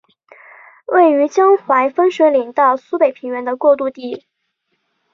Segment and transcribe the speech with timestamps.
[0.87, 4.25] 位于江淮分水岭到苏北平原过度地。